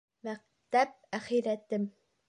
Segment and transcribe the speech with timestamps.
[0.27, 1.89] Мәктәп әхирәтем